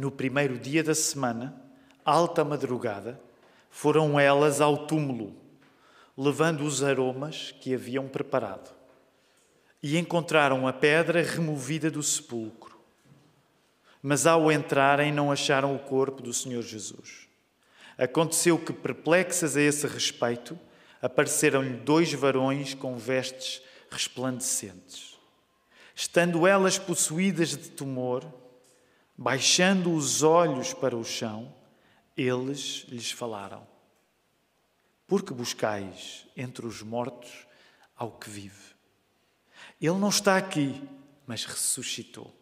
[0.00, 1.54] no primeiro dia da semana,
[2.02, 3.20] alta madrugada,
[3.68, 5.36] foram elas ao túmulo,
[6.16, 8.74] levando os aromas que haviam preparado.
[9.82, 12.80] E encontraram a pedra removida do sepulcro.
[14.02, 17.28] Mas ao entrarem, não acharam o corpo do Senhor Jesus.
[17.98, 20.58] Aconteceu que, perplexas a esse respeito,
[21.02, 23.60] apareceram-lhe dois varões com vestes
[23.90, 25.18] resplandecentes.
[25.94, 28.39] Estando elas possuídas de temor,
[29.20, 31.54] baixando os olhos para o chão,
[32.16, 33.66] eles lhes falaram:
[35.06, 37.46] Por que buscais entre os mortos
[37.94, 38.74] ao que vive?
[39.78, 40.82] Ele não está aqui,
[41.26, 42.34] mas ressuscitou.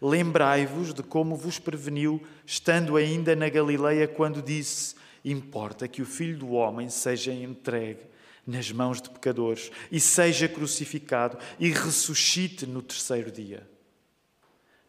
[0.00, 6.38] Lembrai-vos de como vos preveniu, estando ainda na Galileia, quando disse: Importa que o Filho
[6.38, 8.06] do Homem seja entregue
[8.46, 13.68] nas mãos de pecadores e seja crucificado e ressuscite no terceiro dia.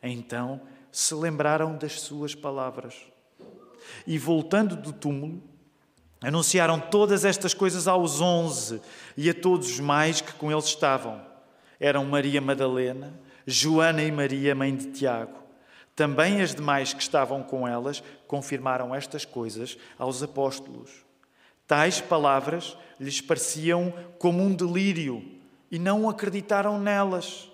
[0.01, 0.61] Então
[0.97, 2.95] se lembraram das suas palavras
[4.07, 5.43] e, voltando do túmulo,
[6.19, 8.81] anunciaram todas estas coisas aos onze
[9.15, 11.21] e a todos os mais que com eles estavam.
[11.79, 13.13] Eram Maria Madalena,
[13.45, 15.37] Joana e Maria, mãe de Tiago.
[15.95, 21.05] Também as demais que estavam com elas confirmaram estas coisas aos apóstolos.
[21.67, 25.23] Tais palavras lhes pareciam como um delírio
[25.69, 27.51] e não acreditaram nelas.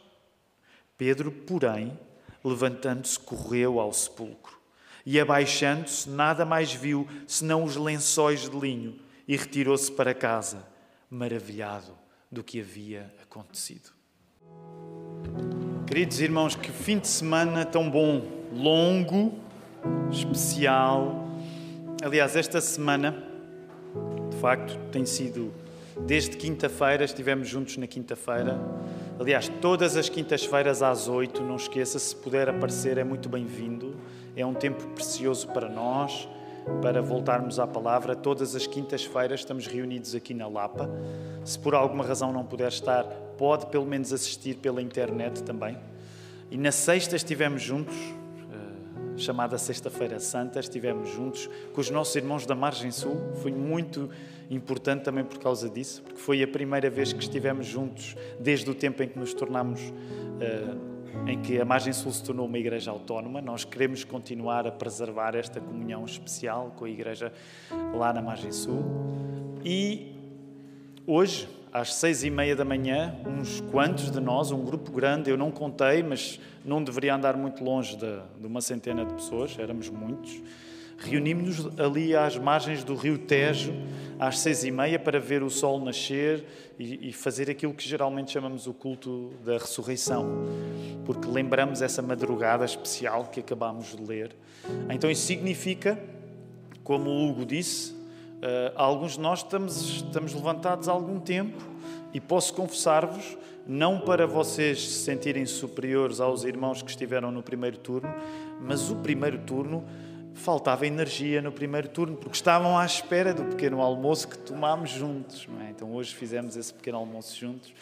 [0.97, 1.99] Pedro, porém,
[2.43, 4.57] levantando-se, correu ao sepulcro
[5.05, 10.65] e, abaixando-se, nada mais viu senão os lençóis de linho e retirou-se para casa,
[11.09, 11.91] maravilhado
[12.31, 13.91] do que havia acontecido.
[15.85, 19.37] Queridos irmãos, que fim de semana tão bom, longo,
[20.11, 21.27] especial.
[22.01, 23.23] Aliás, esta semana,
[24.31, 25.53] de facto, tem sido
[26.05, 28.59] desde quinta-feira, estivemos juntos na quinta-feira.
[29.19, 33.95] Aliás, todas as quintas-feiras às oito, não esqueça, se puder aparecer, é muito bem-vindo.
[34.35, 36.27] É um tempo precioso para nós,
[36.81, 38.15] para voltarmos à palavra.
[38.15, 40.89] Todas as quintas-feiras estamos reunidos aqui na Lapa.
[41.45, 43.03] Se por alguma razão não puder estar,
[43.37, 45.77] pode pelo menos assistir pela internet também.
[46.49, 52.47] E na sexta estivemos juntos, eh, chamada Sexta-feira Santa, estivemos juntos com os nossos irmãos
[52.47, 53.15] da Margem Sul.
[53.43, 54.09] Foi muito
[54.49, 58.75] importante também por causa disso, porque foi a primeira vez que estivemos juntos desde o
[58.75, 59.81] tempo em que nos tornamos.
[59.81, 60.93] Uh,
[61.27, 63.39] em que a Margem Sul se tornou uma igreja autónoma.
[63.39, 67.31] Nós queremos continuar a preservar esta comunhão especial com a igreja
[67.93, 68.83] lá na Margem Sul.
[69.63, 70.11] E
[71.05, 75.37] hoje, às seis e meia da manhã, uns quantos de nós, um grupo grande, eu
[75.37, 79.89] não contei, mas não deveria andar muito longe de, de uma centena de pessoas, éramos
[79.89, 80.41] muitos
[81.03, 83.73] Reunimos-nos ali às margens do rio Tejo,
[84.19, 86.45] às seis e meia, para ver o sol nascer
[86.79, 90.25] e, e, fazer aquilo que geralmente chamamos o culto da ressurreição,
[91.05, 94.35] porque lembramos essa madrugada especial que acabámos de ler.
[94.89, 95.99] Então isso significa,
[96.83, 101.61] como o Hugo disse, uh, alguns de nós estamos, estamos levantados há algum tempo
[102.13, 107.77] e posso confessar-vos, não para vocês se sentirem superiores aos irmãos que estiveram no primeiro
[107.77, 108.13] turno,
[108.61, 109.83] mas o primeiro turno
[110.33, 115.47] faltava energia no primeiro turno, porque estavam à espera do pequeno almoço que tomámos juntos.
[115.65, 115.69] É?
[115.69, 117.73] Então hoje fizemos esse pequeno almoço juntos.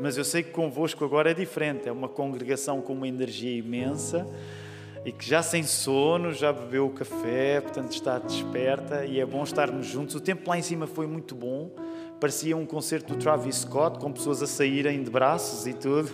[0.00, 4.26] Mas eu sei que convosco agora é diferente, é uma congregação com uma energia imensa
[5.04, 9.42] e que já sem sono, já bebeu o café, portanto está desperta e é bom
[9.42, 10.14] estarmos juntos.
[10.14, 11.70] O tempo lá em cima foi muito bom,
[12.18, 16.10] parecia um concerto do Travis Scott, com pessoas a saírem de braços e tudo.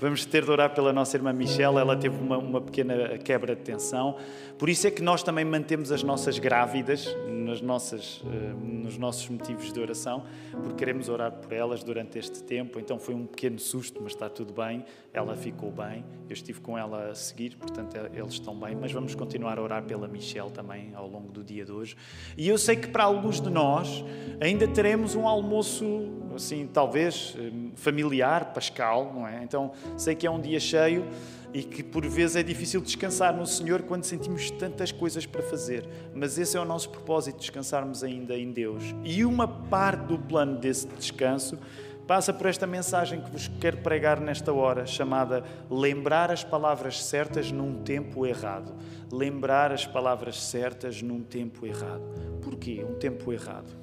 [0.00, 3.62] Vamos ter de orar pela nossa irmã Michelle, ela teve uma, uma pequena quebra de
[3.62, 4.16] tensão.
[4.58, 7.06] Por isso é que nós também mantemos as nossas grávidas
[7.48, 12.42] nas nossas, eh, nos nossos motivos de oração, porque queremos orar por elas durante este
[12.42, 12.78] tempo.
[12.78, 14.84] Então foi um pequeno susto, mas está tudo bem.
[15.12, 16.04] Ela ficou bem.
[16.28, 18.76] Eu estive com ela a seguir, portanto eh, eles estão bem.
[18.76, 21.96] Mas vamos continuar a orar pela Michelle também ao longo do dia de hoje.
[22.36, 24.04] E eu sei que para alguns de nós
[24.40, 25.86] ainda teremos um almoço,
[26.34, 29.42] assim, talvez eh, familiar, pascal, não é?
[29.42, 31.06] Então sei que é um dia cheio
[31.52, 35.88] e que por vezes é difícil descansar no Senhor quando sentimos tantas coisas para fazer.
[36.14, 38.82] Mas esse é o nosso propósito, descansarmos ainda em Deus.
[39.04, 41.58] E uma parte do plano desse descanso
[42.06, 47.52] passa por esta mensagem que vos quero pregar nesta hora, chamada Lembrar as palavras certas
[47.52, 48.74] num tempo errado.
[49.12, 52.02] Lembrar as palavras certas num tempo errado.
[52.42, 53.76] Porquê um tempo errado?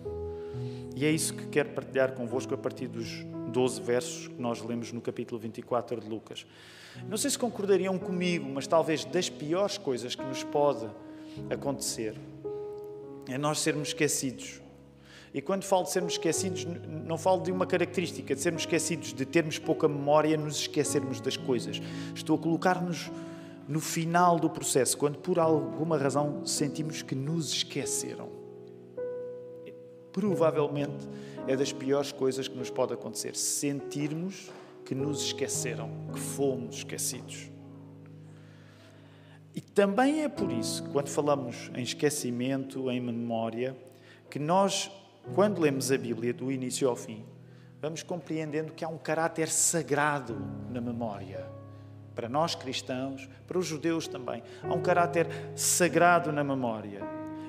[0.96, 4.92] E é isso que quero partilhar convosco a partir dos 12 versos que nós lemos
[4.92, 6.48] no capítulo 24 de Lucas.
[7.08, 10.88] Não sei se concordariam comigo, mas talvez das piores coisas que nos pode
[11.50, 12.16] acontecer
[13.28, 14.62] é nós sermos esquecidos.
[15.34, 16.66] E quando falo de sermos esquecidos,
[17.06, 21.36] não falo de uma característica, de sermos esquecidos, de termos pouca memória, nos esquecermos das
[21.36, 21.82] coisas.
[22.16, 23.12] Estou a colocar-nos
[23.68, 28.30] no final do processo, quando por alguma razão sentimos que nos esqueceram.
[30.14, 31.06] Provavelmente
[31.48, 34.50] é das piores coisas que nos pode acontecer, sentirmos
[34.86, 37.50] que nos esqueceram, que fomos esquecidos.
[39.56, 43.76] E também é por isso, quando falamos em esquecimento, em memória,
[44.30, 44.92] que nós,
[45.34, 47.26] quando lemos a Bíblia do início ao fim,
[47.82, 50.38] vamos compreendendo que há um caráter sagrado
[50.70, 51.50] na memória.
[52.14, 57.02] Para nós cristãos, para os judeus também, há um caráter sagrado na memória.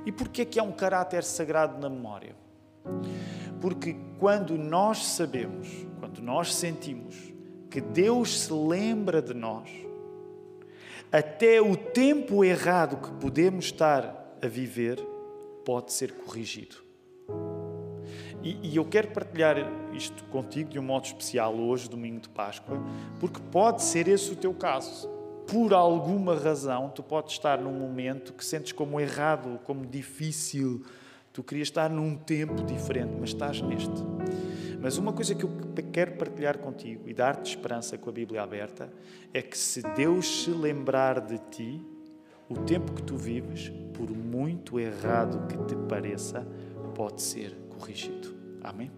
[0.05, 2.35] E porquê que há um caráter sagrado na memória?
[3.61, 5.69] Porque quando nós sabemos,
[5.99, 7.17] quando nós sentimos
[7.71, 9.69] que Deus se lembra de nós,
[11.11, 14.99] até o tempo errado que podemos estar a viver
[15.65, 16.77] pode ser corrigido.
[18.43, 19.57] E, e, eu quero partilhar
[19.93, 22.79] isto contigo de um modo especial hoje, domingo de Páscoa,
[23.19, 25.09] porque pode ser esse o teu caso.
[25.49, 30.85] Por alguma razão, tu podes estar num momento que sentes como errado, como difícil.
[31.37, 33.93] Tu querias estar num tempo diferente, mas estás neste.
[34.81, 35.51] Mas uma coisa que eu
[35.93, 38.91] quero partilhar contigo e dar-te esperança com a Bíblia aberta
[39.35, 41.87] é que se Deus se lembrar de ti,
[42.49, 46.41] o tempo que tu vives, por muito errado que te pareça,
[46.95, 48.35] pode ser corrigido.
[48.63, 48.91] Amém?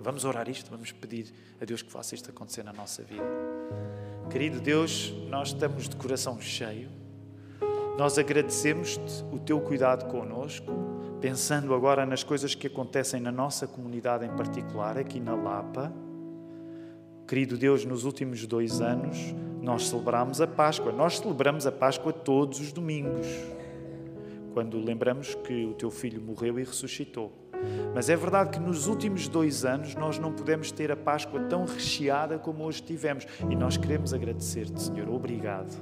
[0.00, 3.22] Vamos orar isto, vamos pedir a Deus que faça isto acontecer na nossa vida.
[4.28, 6.90] Querido Deus, nós estamos de coração cheio,
[7.96, 10.93] nós agradecemos-te o teu cuidado conosco,
[11.24, 15.90] pensando agora nas coisas que acontecem na nossa comunidade em particular, aqui na Lapa.
[17.26, 22.60] Querido Deus, nos últimos dois anos nós celebramos a Páscoa, nós celebramos a Páscoa todos
[22.60, 23.26] os domingos,
[24.52, 27.32] quando lembramos que o teu filho morreu e ressuscitou.
[27.94, 31.64] Mas é verdade que nos últimos dois anos nós não pudemos ter a Páscoa tão
[31.64, 33.26] recheada como hoje tivemos.
[33.48, 35.08] E nós queremos agradecer-te, Senhor.
[35.08, 35.74] Obrigado.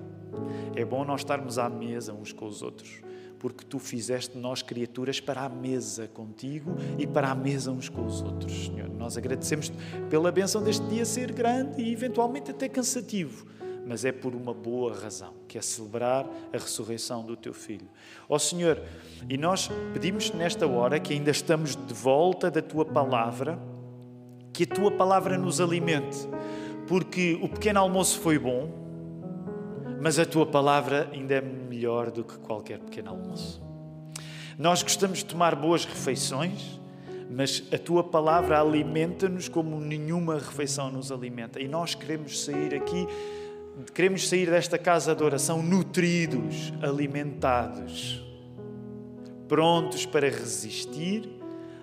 [0.76, 3.02] É bom nós estarmos à mesa uns com os outros,
[3.42, 8.06] porque tu fizeste nós criaturas para a mesa contigo e para a mesa uns com
[8.06, 8.88] os outros, Senhor.
[8.88, 9.76] Nós agradecemos-te
[10.08, 13.50] pela benção deste dia ser grande e eventualmente até cansativo
[13.84, 17.88] mas é por uma boa razão, que é celebrar a ressurreição do teu filho.
[18.28, 18.80] Ó oh, Senhor,
[19.28, 23.58] e nós pedimos nesta hora que ainda estamos de volta da tua palavra,
[24.52, 26.16] que a tua palavra nos alimente,
[26.86, 28.81] porque o pequeno almoço foi bom,
[30.02, 33.62] mas a tua palavra ainda é melhor do que qualquer pequeno almoço.
[34.58, 36.80] Nós gostamos de tomar boas refeições,
[37.30, 41.60] mas a tua palavra alimenta-nos como nenhuma refeição nos alimenta.
[41.60, 43.06] E nós queremos sair aqui
[43.94, 48.20] queremos sair desta casa de oração nutridos, alimentados,
[49.46, 51.30] prontos para resistir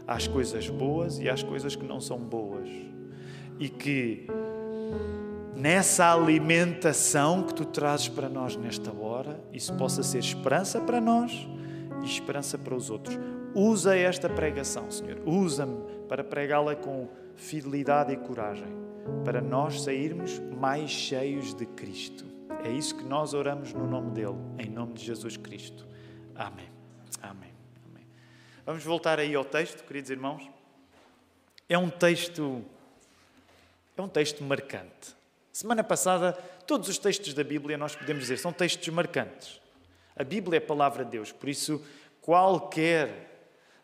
[0.06, 2.70] às coisas boas e às coisas que não são boas.
[3.58, 4.28] E que
[5.60, 11.46] nessa alimentação que tu trazes para nós nesta hora, isso possa ser esperança para nós
[12.02, 13.20] e esperança para os outros.
[13.54, 15.20] Usa esta pregação, Senhor.
[15.26, 15.78] Usa-me
[16.08, 18.74] para pregá-la com fidelidade e coragem
[19.26, 22.26] para nós sairmos mais cheios de Cristo.
[22.64, 25.86] É isso que nós oramos no nome dele, em nome de Jesus Cristo.
[26.36, 26.70] Amém.
[27.22, 27.52] Amém.
[27.90, 28.08] Amém.
[28.66, 30.50] Vamos voltar aí ao texto, queridos irmãos.
[31.68, 32.64] É um texto
[33.98, 35.19] é um texto marcante.
[35.52, 36.34] Semana passada,
[36.68, 39.60] todos os textos da Bíblia nós podemos dizer são textos marcantes.
[40.16, 41.84] A Bíblia é a palavra de Deus, por isso
[42.22, 43.30] qualquer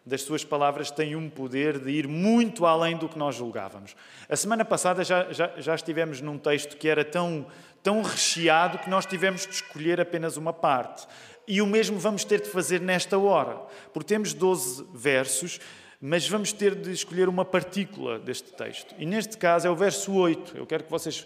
[0.06, 3.96] das suas palavras tem um poder de ir muito além do que nós julgávamos.
[4.30, 7.48] A semana passada já, já, já estivemos num texto que era tão,
[7.82, 11.08] tão recheado que nós tivemos de escolher apenas uma parte.
[11.48, 13.58] E o mesmo vamos ter de fazer nesta hora,
[13.92, 15.60] porque temos 12 versos,
[16.00, 18.94] mas vamos ter de escolher uma partícula deste texto.
[19.00, 20.56] E neste caso é o verso 8.
[20.56, 21.26] Eu quero que vocês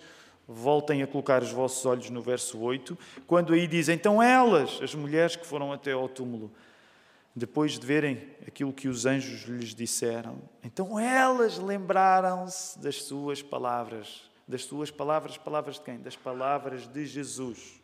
[0.52, 4.96] voltem a colocar os vossos olhos no verso 8, quando aí dizem: Então elas, as
[4.96, 6.52] mulheres que foram até ao túmulo,
[7.36, 14.28] depois de verem aquilo que os anjos lhes disseram, então elas lembraram-se das suas palavras.
[14.48, 16.00] Das suas palavras, palavras de quem?
[16.00, 17.80] Das palavras de Jesus.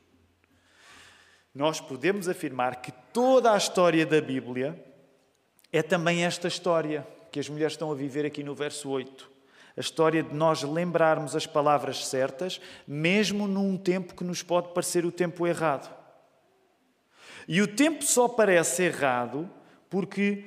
[1.54, 4.84] Nós podemos afirmar que toda a história da Bíblia
[5.72, 9.35] é também esta história que as mulheres estão a viver aqui no verso 8.
[9.78, 15.06] A história de nós lembrarmos as palavras certas, mesmo num tempo que nos pode parecer
[15.06, 15.94] o tempo errado.
[17.48, 19.50] E o tempo só parece errado
[19.90, 20.46] porque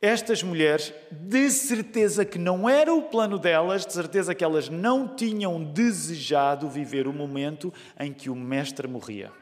[0.00, 5.14] estas mulheres, de certeza que não era o plano delas, de certeza que elas não
[5.14, 9.32] tinham desejado viver o momento em que o Mestre morria.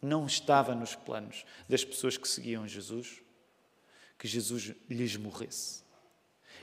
[0.00, 3.26] Não estava nos planos das pessoas que seguiam Jesus
[4.18, 5.84] que Jesus lhes morresse.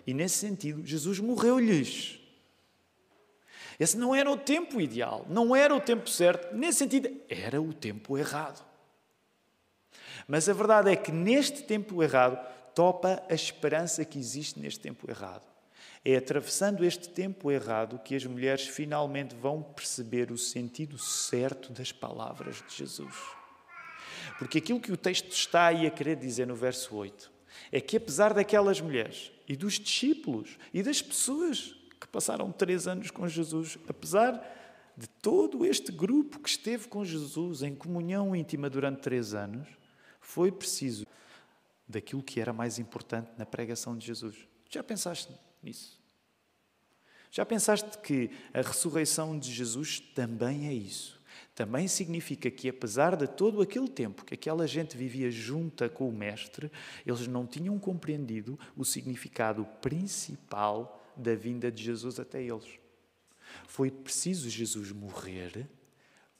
[0.05, 2.19] E nesse sentido, Jesus morreu-lhes.
[3.79, 7.73] Esse não era o tempo ideal, não era o tempo certo, nesse sentido, era o
[7.73, 8.63] tempo errado.
[10.27, 12.37] Mas a verdade é que neste tempo errado
[12.73, 15.43] topa a esperança que existe neste tempo errado.
[16.05, 21.91] É atravessando este tempo errado que as mulheres finalmente vão perceber o sentido certo das
[21.91, 23.15] palavras de Jesus.
[24.37, 27.31] Porque aquilo que o texto está aí a querer dizer no verso 8
[27.71, 33.11] é que, apesar daquelas mulheres e dos discípulos e das pessoas que passaram três anos
[33.11, 34.41] com Jesus, apesar
[34.95, 39.67] de todo este grupo que esteve com Jesus em comunhão íntima durante três anos,
[40.21, 41.05] foi preciso
[41.87, 44.35] daquilo que era mais importante na pregação de Jesus.
[44.69, 46.01] Já pensaste nisso?
[47.31, 51.19] Já pensaste que a ressurreição de Jesus também é isso?
[51.55, 56.11] Também significa que, apesar de todo aquele tempo que aquela gente vivia junta com o
[56.11, 56.71] Mestre,
[57.05, 62.79] eles não tinham compreendido o significado principal da vinda de Jesus até eles.
[63.67, 65.69] Foi preciso Jesus morrer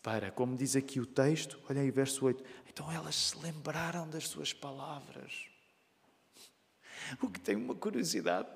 [0.02, 2.44] para, como diz aqui o texto, olha aí, verso 8.
[2.68, 5.48] Então elas se lembraram das suas palavras.
[7.22, 8.50] O que tem uma curiosidade.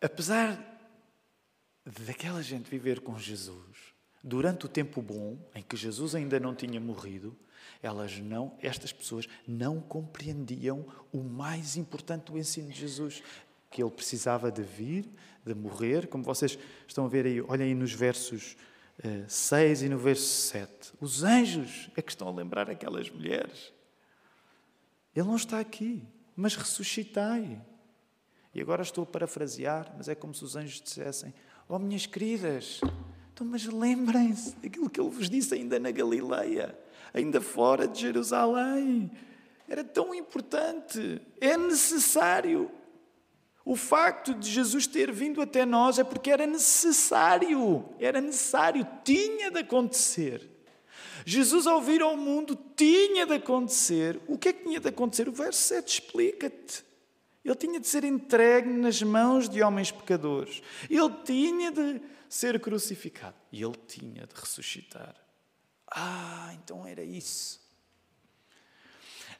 [0.00, 0.58] Apesar
[1.84, 3.91] daquela gente viver com Jesus,
[4.22, 7.36] durante o tempo bom, em que Jesus ainda não tinha morrido,
[7.82, 13.22] elas não, estas pessoas não compreendiam o mais importante do ensino de Jesus,
[13.70, 15.08] que ele precisava de vir,
[15.44, 18.52] de morrer, como vocês estão a ver aí, olhem aí nos versos
[19.04, 20.92] uh, eh, 6 e no verso 7.
[21.00, 23.72] Os anjos é que estão a lembrar aquelas mulheres.
[25.16, 27.60] Ele não está aqui, mas ressuscitai.
[28.54, 31.34] E agora estou a parafrasear, mas é como se os anjos dissessem:
[31.68, 32.80] Oh, minhas queridas,
[33.42, 36.78] então, mas lembrem-se daquilo que ele vos disse ainda na Galileia,
[37.12, 39.10] ainda fora de Jerusalém.
[39.68, 42.70] Era tão importante, é necessário.
[43.64, 49.50] O facto de Jesus ter vindo até nós é porque era necessário, era necessário, tinha
[49.50, 50.48] de acontecer.
[51.24, 54.20] Jesus, ao vir ao mundo, tinha de acontecer.
[54.26, 55.28] O que é que tinha de acontecer?
[55.28, 56.84] O verso 7 explica-te.
[57.44, 60.62] Ele tinha de ser entregue nas mãos de homens pecadores.
[60.88, 62.00] Ele tinha de
[62.32, 63.36] ser crucificado.
[63.52, 65.14] E ele tinha de ressuscitar.
[65.86, 67.60] Ah, então era isso.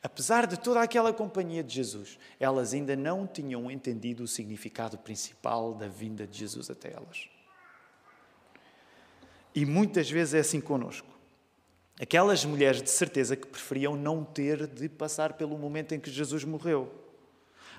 [0.03, 5.73] Apesar de toda aquela companhia de Jesus, elas ainda não tinham entendido o significado principal
[5.75, 7.31] da vinda de Jesus até elas.
[9.55, 11.09] E muitas vezes é assim conosco.
[11.99, 16.45] Aquelas mulheres de certeza que preferiam não ter de passar pelo momento em que Jesus
[16.45, 17.02] morreu.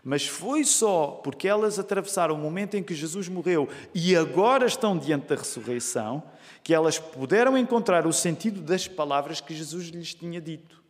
[0.03, 4.97] Mas foi só porque elas atravessaram o momento em que Jesus morreu e agora estão
[4.97, 6.21] diante da ressurreição
[6.61, 10.83] que elas puderam encontrar o sentido das palavras que Jesus lhes tinha dito.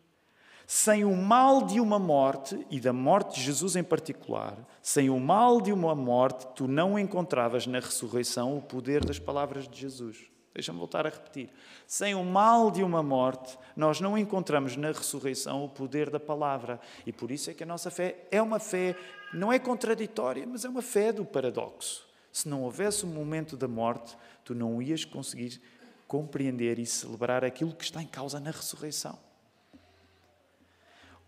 [0.66, 5.20] Sem o mal de uma morte, e da morte de Jesus em particular, sem o
[5.20, 10.33] mal de uma morte, tu não encontravas na ressurreição o poder das palavras de Jesus.
[10.54, 11.50] Deixa-me voltar a repetir.
[11.84, 16.80] Sem o mal de uma morte, nós não encontramos na ressurreição o poder da palavra.
[17.04, 18.96] E por isso é que a nossa fé é uma fé,
[19.32, 22.06] não é contraditória, mas é uma fé do paradoxo.
[22.30, 25.60] Se não houvesse o um momento da morte, tu não ias conseguir
[26.06, 29.18] compreender e celebrar aquilo que está em causa na ressurreição.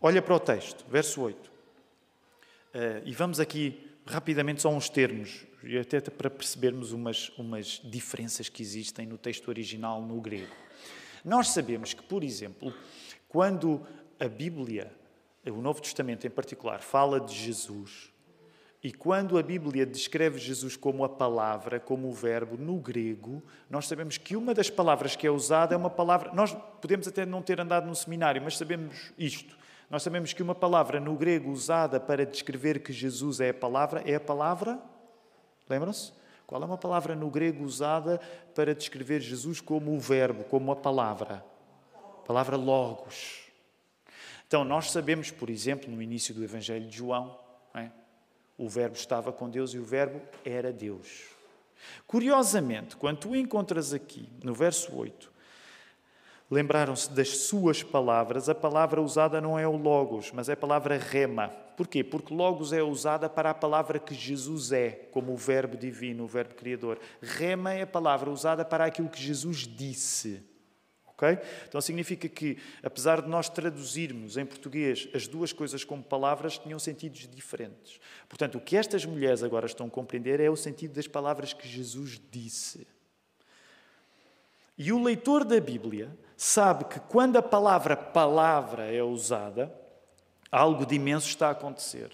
[0.00, 1.46] Olha para o texto, verso 8.
[1.46, 1.50] Uh,
[2.74, 8.48] eh, e vamos aqui rapidamente só uns termos e até para percebermos umas, umas diferenças
[8.48, 10.54] que existem no texto original no grego.
[11.24, 12.72] Nós sabemos que, por exemplo,
[13.28, 13.84] quando
[14.18, 14.92] a Bíblia,
[15.44, 18.12] o Novo Testamento em particular, fala de Jesus,
[18.82, 23.88] e quando a Bíblia descreve Jesus como a palavra, como o verbo, no grego, nós
[23.88, 26.32] sabemos que uma das palavras que é usada é uma palavra.
[26.32, 29.58] Nós podemos até não ter andado num seminário, mas sabemos isto.
[29.90, 34.02] Nós sabemos que uma palavra no grego usada para descrever que Jesus é a palavra
[34.06, 34.80] é a palavra
[35.68, 36.12] Lembram-se?
[36.46, 38.20] Qual é uma palavra no grego usada
[38.54, 41.44] para descrever Jesus como o verbo, como a palavra?
[41.94, 43.46] A palavra logos.
[44.46, 47.36] Então, nós sabemos, por exemplo, no início do Evangelho de João,
[47.74, 47.90] é?
[48.56, 51.24] o verbo estava com Deus e o verbo era Deus.
[52.06, 55.32] Curiosamente, quando tu encontras aqui, no verso 8,
[56.50, 60.96] lembraram-se das suas palavras, a palavra usada não é o logos, mas é a palavra
[60.96, 61.48] rema.
[61.76, 62.02] Porquê?
[62.02, 66.28] Porque logos é usada para a palavra que Jesus é, como o verbo divino, o
[66.28, 66.98] verbo criador.
[67.20, 70.42] Rema é a palavra usada para aquilo que Jesus disse.
[71.08, 71.38] Okay?
[71.66, 76.78] Então significa que, apesar de nós traduzirmos em português as duas coisas como palavras, tinham
[76.78, 77.98] sentidos diferentes.
[78.28, 81.66] Portanto, o que estas mulheres agora estão a compreender é o sentido das palavras que
[81.66, 82.86] Jesus disse.
[84.78, 89.72] E o leitor da Bíblia sabe que quando a palavra palavra é usada,
[90.50, 92.10] algo de imenso está a acontecer.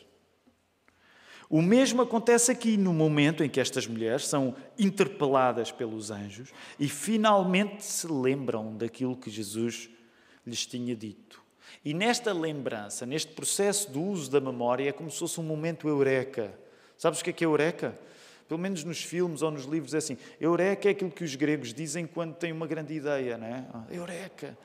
[1.53, 6.51] O mesmo acontece aqui no momento em que estas mulheres são interpeladas pelos anjos
[6.81, 9.91] e finalmente se lembram daquilo que Jesus
[10.47, 11.43] lhes tinha dito.
[11.85, 15.89] E nesta lembrança, neste processo do uso da memória, é como se fosse um momento
[15.89, 16.59] eureka.
[16.97, 17.99] Sabes o que é que é eureka?
[18.53, 20.19] Pelo menos nos filmes ou nos livros é assim.
[20.39, 23.67] Eureka é aquilo que os gregos dizem quando têm uma grande ideia, não é?
[23.73, 24.59] Ah, eureka.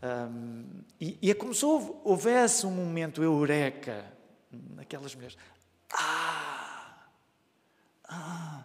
[0.00, 0.64] Um,
[1.00, 4.04] e, e, é como se houvesse um momento eureka
[4.76, 5.36] naquelas mulheres.
[5.92, 7.08] Ah!
[8.08, 8.64] Ah!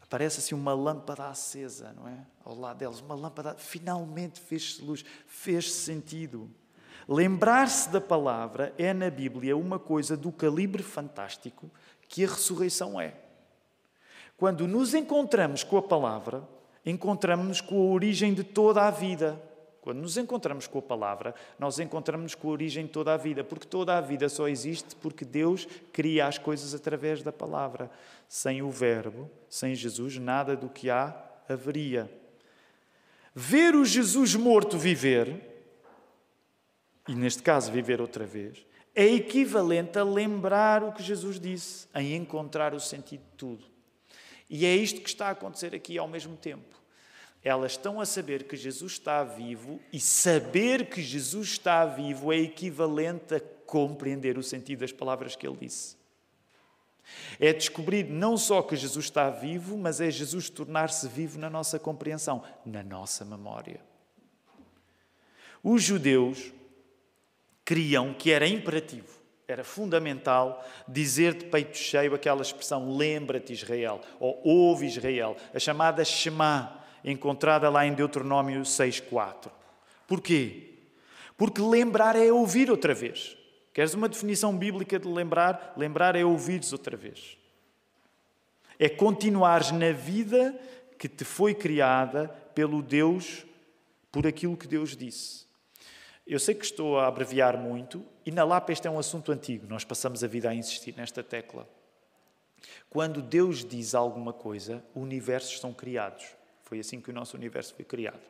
[0.00, 2.26] Aparece assim uma lâmpada acesa, não é?
[2.46, 3.56] Ao lado delas, uma lâmpada.
[3.58, 6.50] Finalmente fez-se luz, fez-se sentido.
[7.06, 11.70] Lembrar-se da palavra é na Bíblia uma coisa do calibre fantástico
[12.08, 13.25] que a ressurreição é.
[14.36, 16.46] Quando nos encontramos com a palavra,
[16.84, 19.40] encontramos-nos com a origem de toda a vida.
[19.80, 23.44] Quando nos encontramos com a palavra, nós encontramos com a origem de toda a vida,
[23.44, 27.90] porque toda a vida só existe porque Deus cria as coisas através da palavra.
[28.28, 31.14] Sem o Verbo, sem Jesus, nada do que há
[31.48, 32.10] haveria.
[33.32, 35.40] Ver o Jesus morto viver,
[37.08, 42.02] e neste caso viver outra vez, é equivalente a lembrar o que Jesus disse, a
[42.02, 43.75] encontrar o sentido de tudo.
[44.48, 46.76] E é isto que está a acontecer aqui ao mesmo tempo.
[47.42, 52.38] Elas estão a saber que Jesus está vivo e saber que Jesus está vivo é
[52.38, 55.96] equivalente a compreender o sentido das palavras que ele disse.
[57.38, 61.78] É descobrir não só que Jesus está vivo, mas é Jesus tornar-se vivo na nossa
[61.78, 63.80] compreensão, na nossa memória.
[65.62, 66.52] Os judeus
[67.64, 69.15] criam que era imperativo,
[69.48, 76.04] era fundamental dizer de peito cheio aquela expressão lembra-te Israel, ou ouve Israel, a chamada
[76.04, 79.50] Shema, encontrada lá em Deuteronômio 6,4.
[80.06, 80.74] Porquê?
[81.36, 83.36] Porque lembrar é ouvir outra vez.
[83.72, 85.74] Queres uma definição bíblica de lembrar?
[85.76, 87.38] Lembrar é ouvires outra vez.
[88.78, 90.58] É continuares na vida
[90.98, 93.44] que te foi criada pelo Deus,
[94.10, 95.45] por aquilo que Deus disse.
[96.26, 99.66] Eu sei que estou a abreviar muito, e na Lapa este é um assunto antigo,
[99.68, 101.68] nós passamos a vida a insistir nesta tecla.
[102.90, 106.26] Quando Deus diz alguma coisa, universos são criados.
[106.62, 108.20] Foi assim que o nosso universo foi criado.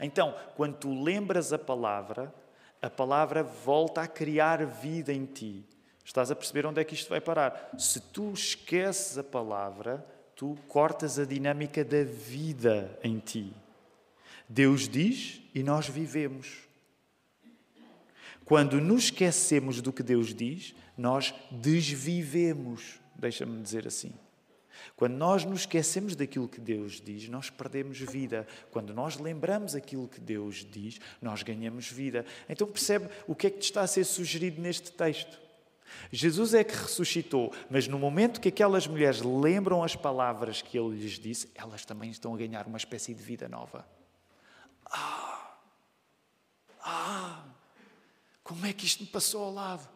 [0.00, 2.34] Então, quando tu lembras a palavra,
[2.82, 5.64] a palavra volta a criar vida em ti.
[6.04, 7.70] Estás a perceber onde é que isto vai parar?
[7.78, 13.52] Se tu esqueces a palavra, tu cortas a dinâmica da vida em ti.
[14.48, 16.69] Deus diz e nós vivemos.
[18.50, 24.12] Quando nos esquecemos do que Deus diz, nós desvivemos, deixa-me dizer assim.
[24.96, 28.44] Quando nós nos esquecemos daquilo que Deus diz, nós perdemos vida.
[28.72, 32.26] Quando nós lembramos aquilo que Deus diz, nós ganhamos vida.
[32.48, 35.38] Então percebe o que é que te está a ser sugerido neste texto.
[36.10, 40.98] Jesus é que ressuscitou, mas no momento que aquelas mulheres lembram as palavras que ele
[40.98, 43.86] lhes disse, elas também estão a ganhar uma espécie de vida nova.
[44.86, 45.56] Ah!
[46.82, 47.49] Ah!
[48.50, 49.88] Como é que isto me passou ao lado?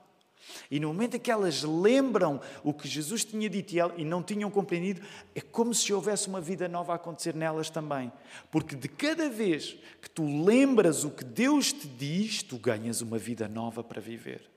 [0.70, 4.48] E no momento em que elas lembram o que Jesus tinha dito e não tinham
[4.48, 8.12] compreendido, é como se houvesse uma vida nova a acontecer nelas também.
[8.52, 13.18] Porque de cada vez que tu lembras o que Deus te diz, tu ganhas uma
[13.18, 14.48] vida nova para viver.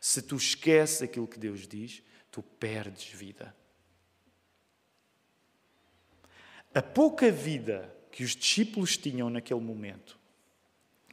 [0.00, 3.52] Se tu esqueces aquilo que Deus diz, tu perdes vida.
[6.72, 10.19] A pouca vida que os discípulos tinham naquele momento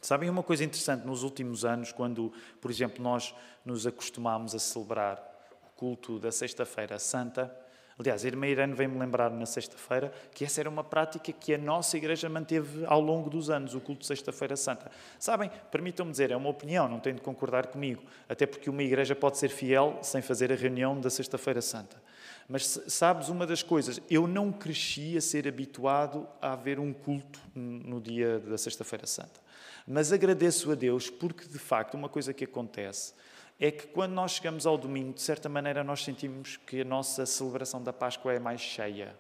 [0.02, 2.32] Sabem uma coisa interessante nos últimos anos, quando,
[2.62, 3.34] por exemplo, nós
[3.66, 5.22] nos acostumámos a celebrar
[5.68, 7.54] o culto da Sexta-feira Santa.
[8.00, 11.58] Aliás, a irmã Irene vem-me lembrar na sexta-feira que essa era uma prática que a
[11.58, 14.92] nossa igreja manteve ao longo dos anos, o culto de Sexta-feira Santa.
[15.18, 19.16] Sabem, permitam-me dizer, é uma opinião, não têm de concordar comigo, até porque uma igreja
[19.16, 22.00] pode ser fiel sem fazer a reunião da Sexta-feira Santa.
[22.48, 27.40] Mas sabes uma das coisas, eu não cresci a ser habituado a haver um culto
[27.56, 29.47] no dia da Sexta-feira Santa.
[29.88, 33.14] Mas agradeço a Deus porque, de facto, uma coisa que acontece
[33.58, 37.26] é que quando nós chegamos ao domingo, de certa maneira, nós sentimos que a nossa
[37.26, 39.18] celebração da Páscoa é mais cheia.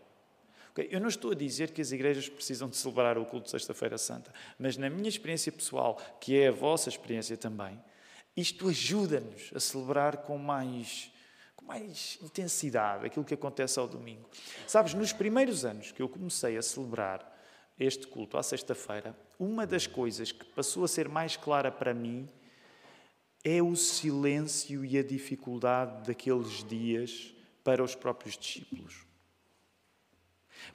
[0.75, 3.97] Eu não estou a dizer que as igrejas precisam de celebrar o culto de Sexta-feira
[3.97, 7.81] Santa, mas na minha experiência pessoal, que é a vossa experiência também,
[8.35, 11.11] isto ajuda-nos a celebrar com mais,
[11.55, 14.29] com mais intensidade aquilo que acontece ao domingo.
[14.67, 17.35] Sabes, nos primeiros anos que eu comecei a celebrar
[17.79, 22.27] este culto à sexta-feira, uma das coisas que passou a ser mais clara para mim
[23.43, 29.05] é o silêncio e a dificuldade daqueles dias para os próprios discípulos.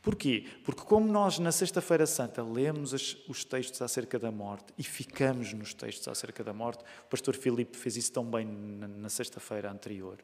[0.01, 0.47] Porquê?
[0.65, 2.93] Porque, como nós na Sexta-feira Santa lemos
[3.29, 7.77] os textos acerca da morte e ficamos nos textos acerca da morte, o pastor Filipe
[7.77, 10.19] fez isso tão bem na, sexta-feira anterior.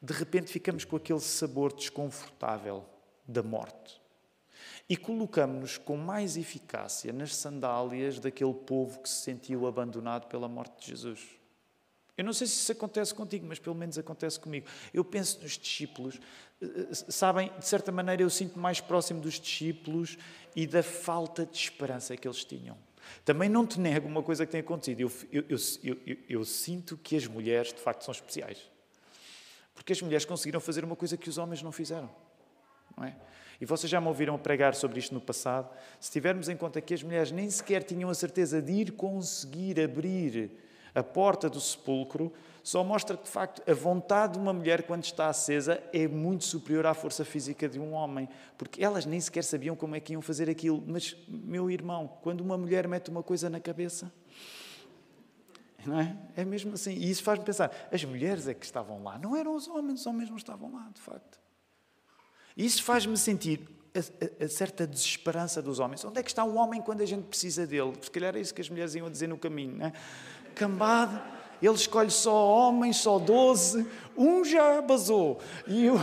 [0.00, 2.84] de repente ficamos com aquele sabor desconfortável
[3.26, 4.00] da morte
[4.88, 10.80] e colocamos-nos com mais eficácia nas sandálias daquele povo que se sentiu abandonado pela morte
[10.80, 11.38] de Jesus.
[12.16, 14.66] Eu não sei se isso acontece contigo, mas pelo menos acontece comigo.
[14.92, 16.18] Eu penso nos discípulos,
[17.08, 20.18] sabem, de certa maneira eu sinto mais próximo dos discípulos
[20.56, 22.76] e da falta de esperança que eles tinham.
[23.24, 25.00] Também não te nego uma coisa que tem acontecido.
[25.00, 28.58] Eu, eu, eu, eu, sinto que as mulheres, de facto, são especiais.
[29.72, 32.10] Porque as mulheres conseguiram fazer uma coisa que os homens não fizeram.
[33.04, 33.14] É?
[33.60, 35.68] E vocês já me ouviram pregar sobre isto no passado.
[35.98, 39.80] Se tivermos em conta que as mulheres nem sequer tinham a certeza de ir conseguir
[39.80, 40.50] abrir
[40.94, 42.32] a porta do sepulcro,
[42.62, 46.44] só mostra que, de facto, a vontade de uma mulher, quando está acesa, é muito
[46.44, 48.28] superior à força física de um homem.
[48.56, 50.82] Porque elas nem sequer sabiam como é que iam fazer aquilo.
[50.86, 54.12] Mas, meu irmão, quando uma mulher mete uma coisa na cabeça,
[55.86, 56.16] não é?
[56.36, 56.92] É mesmo assim.
[56.92, 60.06] E isso faz-me pensar: as mulheres é que estavam lá, não eram os homens, os
[60.06, 61.40] homens não estavam lá, de facto.
[62.58, 63.60] Isso faz-me sentir
[63.94, 66.04] a, a, a, certa desesperança dos homens.
[66.04, 67.92] Onde é que está o homem quando a gente precisa dele?
[68.00, 69.92] Se calhar é isso que as mulheres iam dizer no caminho, não é?
[70.56, 71.22] Cambada,
[71.62, 75.40] ele escolhe só homens, só doze, um já basou.
[75.68, 75.94] E eu.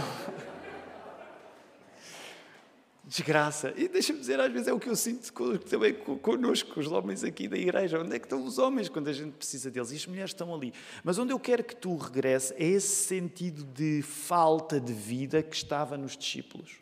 [3.07, 3.71] Desgraça.
[3.77, 7.47] E deixa-me dizer, às vezes é o que eu sinto também connosco, os homens aqui
[7.47, 8.01] da igreja.
[8.01, 9.91] Onde é que estão os homens quando a gente precisa deles?
[9.91, 10.73] E as mulheres estão ali.
[11.03, 15.55] Mas onde eu quero que tu regresses é esse sentido de falta de vida que
[15.55, 16.77] estava nos discípulos.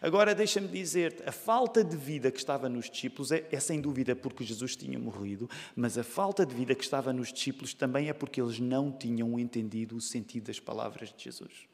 [0.00, 4.14] Agora, deixa-me dizer a falta de vida que estava nos discípulos é, é, sem dúvida
[4.14, 8.12] porque Jesus tinha morrido, mas a falta de vida que estava nos discípulos também é
[8.12, 11.66] porque eles não tinham entendido o sentido das palavras de Jesus.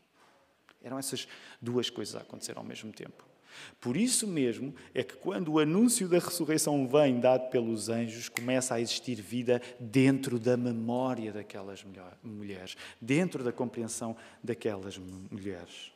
[0.82, 1.28] Eram essas
[1.60, 3.31] duas coisas a acontecer ao mesmo tempo.
[3.80, 8.74] Por isso mesmo é que quando o anúncio da ressurreição vem dado pelos anjos, começa
[8.74, 11.84] a existir vida dentro da memória daquelas
[12.22, 15.92] mulheres, dentro da compreensão daquelas mulheres.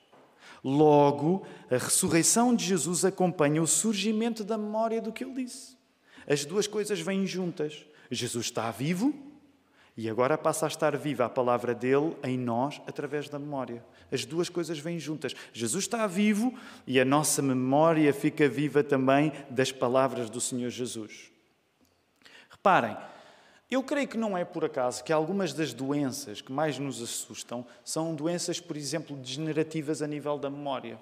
[0.62, 5.76] Logo, a ressurreição de Jesus acompanha o surgimento da memória do que ele disse.
[6.26, 7.86] As duas coisas vêm juntas.
[8.10, 9.14] Jesus está vivo
[9.96, 13.84] e agora passa a estar viva a palavra dele em nós através da memória.
[14.10, 15.34] As duas coisas vêm juntas.
[15.52, 16.54] Jesus está vivo
[16.86, 21.30] e a nossa memória fica viva também das palavras do Senhor Jesus.
[22.50, 22.96] Reparem,
[23.68, 27.66] eu creio que não é por acaso que algumas das doenças que mais nos assustam
[27.84, 30.98] são doenças, por exemplo, degenerativas a nível da memória.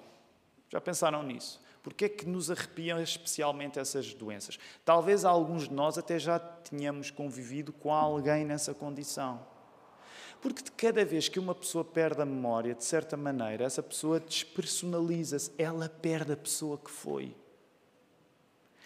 [0.69, 1.61] Já pensaram nisso?
[1.83, 4.57] Porquê é que nos arrepiam especialmente essas doenças?
[4.83, 9.39] Talvez alguns de nós até já tenhamos convivido com alguém nessa condição.
[10.45, 14.19] Porque de cada vez que uma pessoa perde a memória, de certa maneira, essa pessoa
[14.19, 17.35] despersonaliza-se, ela perde a pessoa que foi.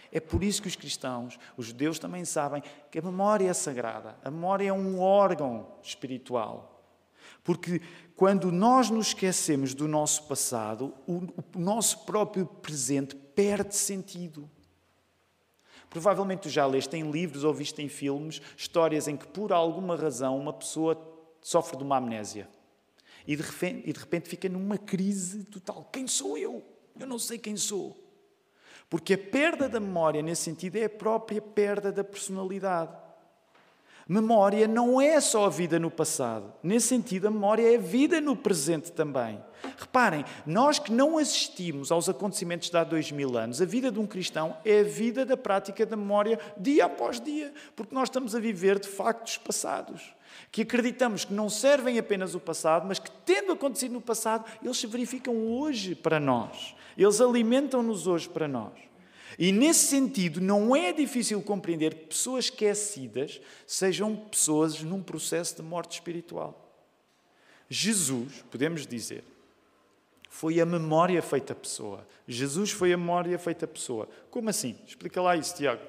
[0.09, 4.15] É por isso que os cristãos, os judeus também sabem que a memória é sagrada.
[4.23, 6.81] A memória é um órgão espiritual.
[7.43, 7.81] Porque
[8.15, 11.27] quando nós nos esquecemos do nosso passado, o,
[11.59, 14.49] nosso próprio presente perde sentido.
[15.89, 19.97] Provavelmente tu já leste em livros ou viste em filmes histórias em que, por alguma
[19.97, 21.08] razão, uma pessoa
[21.41, 22.47] sofre de uma amnésia
[23.27, 25.87] e de repente, e de repente fica numa crise total.
[25.91, 26.63] Quem sou eu?
[26.99, 27.95] Eu não sei quem sou.
[28.89, 32.91] Porque a perda da memória, nesse sentido, é a própria perda da personalidade.
[34.07, 36.51] Memória não é só a vida no passado.
[36.63, 39.39] Nesse sentido, a memória é a vida no presente também.
[39.77, 43.99] Reparem, nós que não assistimos aos acontecimentos de há dois mil anos, a vida de
[43.99, 48.33] um cristão é a vida da prática da memória dia após dia, porque nós estamos
[48.33, 50.15] a viver de factos passados,
[50.51, 54.77] que acreditamos que não servem apenas o passado, mas que, tendo acontecido no passado, eles
[54.77, 56.75] se verificam hoje para nós.
[56.97, 58.73] Eles alimentam-nos hoje para nós.
[59.37, 65.61] E nesse sentido, não é difícil compreender que pessoas esquecidas sejam pessoas num processo de
[65.61, 66.65] morte espiritual.
[67.69, 69.23] Jesus, podemos dizer,
[70.29, 72.05] foi a memória feita pessoa.
[72.27, 74.09] Jesus foi a memória feita pessoa.
[74.29, 74.75] Como assim?
[74.85, 75.81] Explica lá isso, Tiago.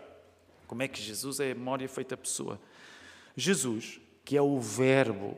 [0.66, 2.60] Como é que Jesus é a memória feita pessoa?
[3.36, 5.36] Jesus, que é o Verbo,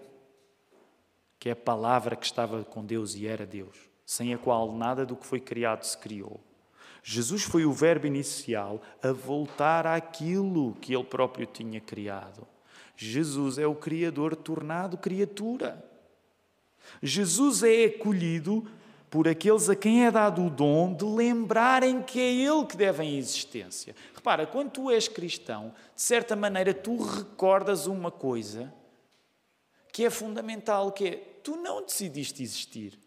[1.39, 3.75] que é a palavra que estava com Deus e era Deus
[4.05, 6.39] sem a qual nada do que foi criado se criou.
[7.03, 12.47] Jesus foi o Verbo inicial a voltar àquilo que ele próprio tinha criado.
[12.95, 15.83] Jesus é o Criador tornado criatura.
[17.03, 18.69] Jesus é acolhido
[19.09, 23.17] por aqueles a quem é dado o dom de lembrarem que é Ele que devem
[23.17, 23.97] a existência.
[24.15, 28.71] Repara, quando tu és cristão, de certa maneira tu recordas uma coisa
[29.93, 32.99] que é fundamental, que é tu não decidiste existir.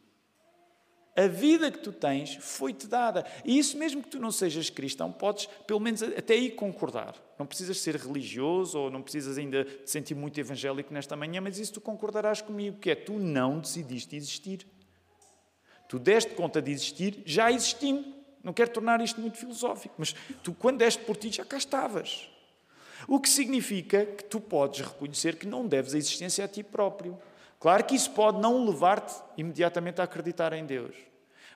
[1.17, 3.25] A vida que tu tens foi-te dada.
[3.45, 7.15] E isso, mesmo que tu não sejas cristão, podes, pelo menos até aí, concordar.
[7.39, 11.57] Não precisas ser religioso ou não precisas ainda te sentir muito evangélico nesta manhã, mas
[11.57, 14.67] isso tu concordarás comigo, que é tu não decidiste existir.
[15.87, 18.13] Tu deste conta de existir já existindo.
[18.43, 22.29] Não quero tornar isto muito filosófico, mas tu, quando deste por ti, já cá estavas.
[23.07, 27.17] O que significa que tu podes reconhecer que não deves a existência a ti próprio.
[27.59, 30.95] Claro que isso pode não levar-te imediatamente a acreditar em Deus.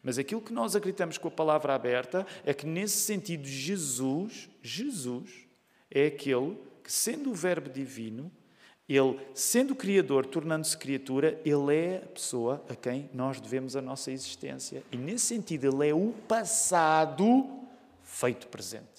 [0.01, 5.29] Mas aquilo que nós acreditamos com a palavra aberta é que, nesse sentido, Jesus, Jesus,
[5.91, 8.31] é aquele que, sendo o Verbo divino,
[8.89, 14.11] ele, sendo Criador, tornando-se criatura, Ele é a pessoa a quem nós devemos a nossa
[14.11, 14.81] existência.
[14.91, 17.47] E, nesse sentido, Ele é o passado
[18.01, 18.98] feito presente.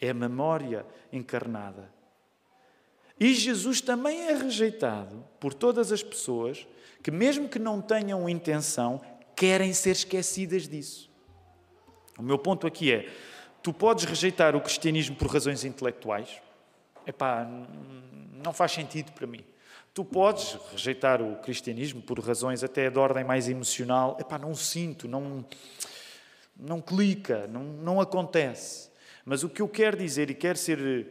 [0.00, 1.92] É a memória encarnada.
[3.18, 6.66] E Jesus também é rejeitado por todas as pessoas
[7.02, 9.00] que, mesmo que não tenham intenção,
[9.36, 11.10] querem ser esquecidas disso.
[12.18, 13.10] O meu ponto aqui é:
[13.62, 16.40] tu podes rejeitar o cristianismo por razões intelectuais.
[17.06, 17.46] Epá,
[18.42, 19.44] não faz sentido para mim.
[19.92, 24.16] Tu podes rejeitar o cristianismo por razões até de ordem mais emocional.
[24.20, 25.44] Epá, não sinto, não,
[26.56, 28.90] não clica, não, não acontece.
[29.24, 31.10] Mas o que eu quero dizer, e quero ser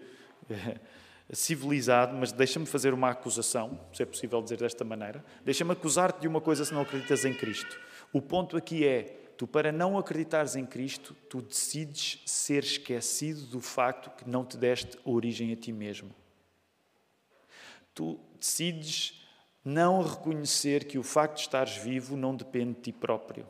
[0.49, 0.75] eh,
[1.31, 6.27] civilizado, mas deixa-me fazer uma acusação, se é possível dizer desta maneira, deixa-me acusar-te de
[6.27, 7.79] uma coisa se não acreditas em Cristo.
[8.11, 13.61] O ponto aqui é, tu para não acreditares em Cristo, tu decides ser esquecido do
[13.61, 16.13] facto que não te deste origem a ti mesmo
[17.99, 19.21] tu decides
[19.65, 23.45] não reconhecer que o facto de estares vivo não depende de ti próprio.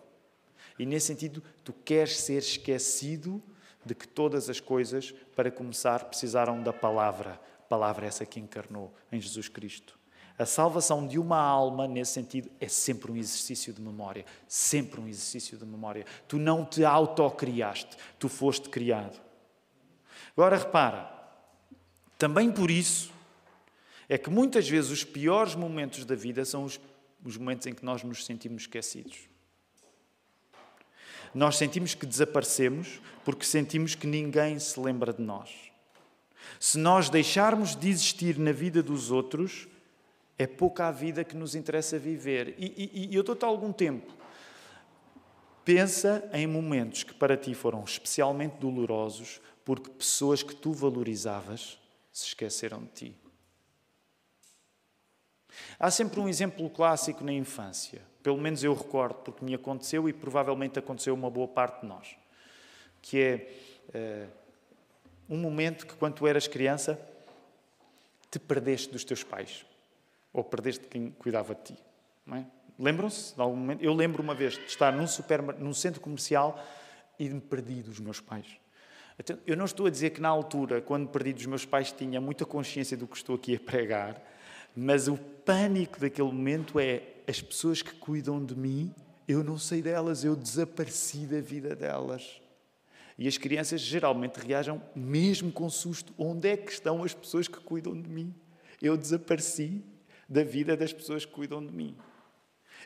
[0.79, 3.43] E nesse sentido, tu queres ser esquecido
[3.89, 7.41] de que todas as coisas, para começar, precisaram da palavra.
[7.67, 9.97] Palavra é essa que encarnou em Jesus Cristo.
[10.37, 14.25] A salvação de uma alma, nesse sentido, é sempre um exercício de memória.
[14.47, 16.05] Sempre um exercício de memória.
[16.27, 19.19] Tu não te autocriaste, tu foste criado.
[20.37, 21.11] Agora repara,
[22.15, 23.11] também por isso,
[24.07, 26.79] é que muitas vezes os piores momentos da vida são os,
[27.25, 29.28] os momentos em que nós nos sentimos esquecidos.
[31.33, 35.49] Nós sentimos que desaparecemos porque sentimos que ninguém se lembra de nós.
[36.59, 39.67] Se nós deixarmos de existir na vida dos outros,
[40.37, 42.55] é pouca a vida que nos interessa viver.
[42.57, 44.13] E, e, e eu dou-te algum tempo.
[45.63, 51.77] Pensa em momentos que para ti foram especialmente dolorosos porque pessoas que tu valorizavas
[52.11, 53.15] se esqueceram de ti.
[55.77, 60.13] Há sempre um exemplo clássico na infância, pelo menos eu recordo, porque me aconteceu e
[60.13, 62.15] provavelmente aconteceu uma boa parte de nós,
[63.01, 63.49] que é
[63.89, 64.39] uh,
[65.29, 66.99] um momento que, quando tu eras criança,
[68.29, 69.65] te perdeste dos teus pais,
[70.33, 71.77] ou perdeste de quem cuidava de ti.
[72.33, 72.43] É?
[72.77, 73.83] Lembram-se de algum momento?
[73.83, 75.05] Eu lembro uma vez de estar num,
[75.57, 76.63] num centro comercial
[77.17, 78.45] e me perdi dos meus pais.
[79.17, 82.21] Então, eu não estou a dizer que na altura, quando perdi dos meus pais, tinha
[82.21, 84.21] muita consciência do que estou aqui a pregar,
[84.75, 88.93] mas o pânico daquele momento é as pessoas que cuidam de mim,
[89.27, 92.41] eu não sei delas, eu desapareci da vida delas.
[93.17, 96.13] E as crianças geralmente reagem mesmo com susto.
[96.17, 98.33] Onde é que estão as pessoas que cuidam de mim?
[98.81, 99.83] Eu desapareci
[100.27, 101.97] da vida das pessoas que cuidam de mim.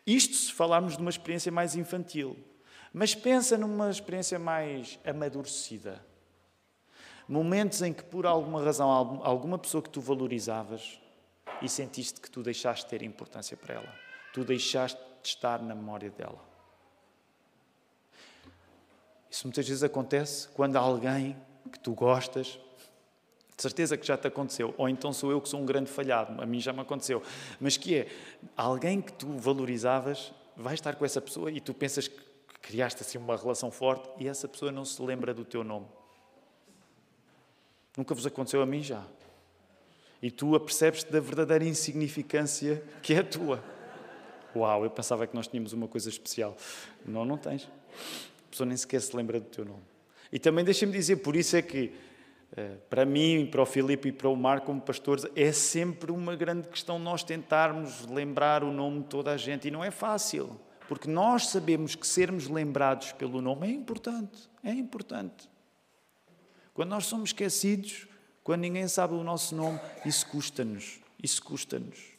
[0.08, 2.36] Isto se falarmos de uma experiência mais infantil.
[2.92, 6.04] Mas pensa numa experiência mais amadurecida.
[7.28, 11.00] Momentos em que, por alguma razão, alguma pessoa que tu valorizavas
[11.64, 13.96] e sentiste que tu deixaste de ter importância para ela.
[14.34, 16.44] Tu deixaste de estar na memória dela.
[19.32, 21.38] Isso muitas vezes acontece quando alguém
[21.72, 22.60] que tu gostas,
[23.56, 26.40] de certeza que já te aconteceu, ou então sou eu que sou um grande falhado,
[26.42, 27.24] a mim já me aconteceu,
[27.60, 28.08] mas que é
[28.58, 32.20] alguém que tu valorizavas, vai estar com essa pessoa e tu pensas que
[32.62, 35.88] criaste assim uma relação forte e essa pessoa não se lembra do teu nome.
[37.98, 39.04] Nunca vos aconteceu a mim já
[40.24, 43.62] e tu apercebes-te da verdadeira insignificância que é a tua.
[44.56, 46.56] Uau, eu pensava que nós tínhamos uma coisa especial.
[47.06, 47.64] Não, não tens.
[47.66, 49.84] A pessoa nem sequer se lembra do teu nome.
[50.32, 51.92] E também deixa-me dizer, por isso é que,
[52.56, 56.38] eh, para mim, para o Filipe e para o Mar, como pastores, é sempre uma
[56.38, 59.68] grande questão nós tentarmos lembrar o nome de toda a gente.
[59.68, 60.58] E não é fácil,
[60.88, 64.50] porque nós sabemos que sermos lembrados pelo nome é importante.
[64.64, 65.50] É importante.
[66.74, 68.08] Quando nós somos esquecidos,
[68.44, 71.00] quando ninguém sabe o nosso nome, isso custa-nos.
[71.22, 72.14] Isso custa-nos.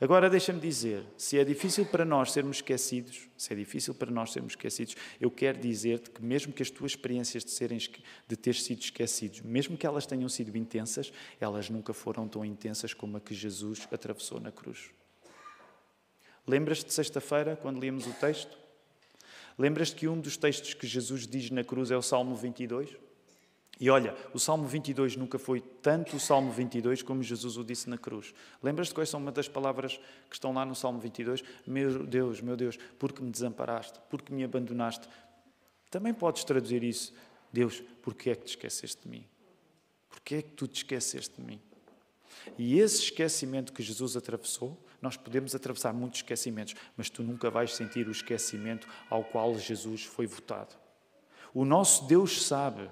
[0.00, 4.32] Agora deixa-me dizer, se é difícil para nós sermos esquecidos, se é difícil para nós
[4.32, 8.54] sermos esquecidos, eu quero dizer-te que mesmo que as tuas experiências de, serem, de ter
[8.54, 13.20] sido esquecidos, mesmo que elas tenham sido intensas, elas nunca foram tão intensas como a
[13.20, 14.90] que Jesus atravessou na cruz.
[16.46, 18.58] Lembras-te de sexta-feira, quando líamos o texto?
[19.56, 22.90] Lembras-te que um dos textos que Jesus diz na cruz é o Salmo 22?
[23.80, 27.90] E olha, o Salmo 22 nunca foi tanto o Salmo 22 como Jesus o disse
[27.90, 28.32] na cruz.
[28.62, 31.42] Lembras-te quais são uma das palavras que estão lá no Salmo 22?
[31.66, 35.08] Meu Deus, meu Deus, porque me desamparaste, porque me abandonaste.
[35.90, 37.12] Também podes traduzir isso.
[37.52, 39.26] Deus, porque é que te esqueceste de mim?
[40.08, 41.60] Porque é que tu te esqueceste de mim?
[42.58, 47.74] E esse esquecimento que Jesus atravessou, nós podemos atravessar muitos esquecimentos, mas tu nunca vais
[47.74, 50.74] sentir o esquecimento ao qual Jesus foi votado.
[51.52, 52.90] O nosso Deus sabe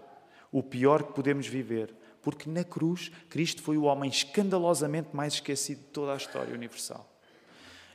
[0.53, 5.79] o pior que podemos viver, porque na cruz Cristo foi o homem escandalosamente mais esquecido
[5.79, 7.09] de toda a história universal.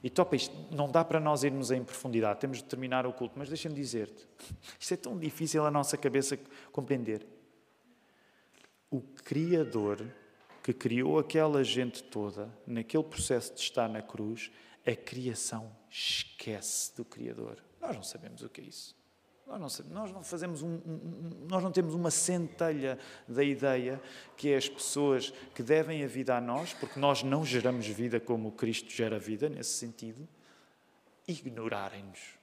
[0.04, 3.36] E topa isto, não dá para nós irmos em profundidade, temos de terminar o culto,
[3.38, 4.28] mas deixa-me dizer-te,
[4.80, 6.38] isto é tão difícil a nossa cabeça
[6.72, 7.26] compreender.
[8.90, 10.06] O Criador
[10.68, 14.52] que criou aquela gente toda, naquele processo de estar na cruz,
[14.86, 17.64] a criação esquece do Criador.
[17.80, 18.94] Nós não sabemos o que é isso.
[19.48, 24.02] Nós não, sabemos, nós não fazemos um, um, nós não temos uma centelha da ideia
[24.36, 28.20] que é as pessoas que devem a vida a nós, porque nós não geramos vida
[28.20, 30.28] como Cristo gera vida, nesse sentido,
[31.26, 32.36] ignorarem-nos.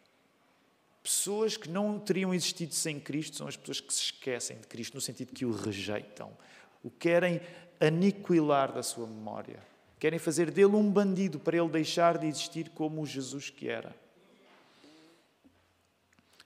[1.02, 4.94] Pessoas que não teriam existido sem Cristo são as pessoas que se esquecem de Cristo,
[4.94, 6.34] no sentido que o rejeitam,
[6.82, 7.38] o querem
[7.78, 9.62] aniquilar da sua memória,
[9.98, 13.94] querem fazer dele um bandido para ele deixar de existir como o Jesus que era.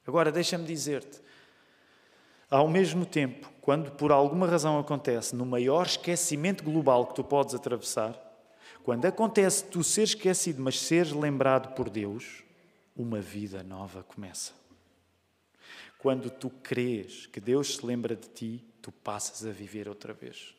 [0.09, 1.21] Agora, deixa-me dizer-te,
[2.51, 7.55] ao mesmo tempo, quando por alguma razão acontece, no maior esquecimento global que tu podes
[7.55, 8.19] atravessar,
[8.83, 12.43] quando acontece tu ser esquecido, mas seres lembrado por Deus,
[12.97, 14.55] uma vida nova começa.
[15.99, 20.55] Quando tu crês que Deus se lembra de ti, tu passas a viver outra vez.